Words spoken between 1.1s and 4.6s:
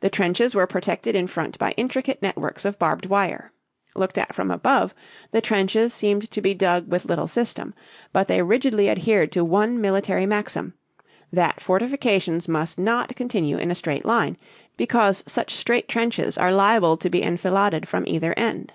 in front by intricate networks of barbed wire. Looked at from